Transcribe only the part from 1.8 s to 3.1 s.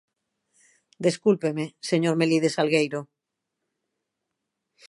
señor Melide Salgueiro.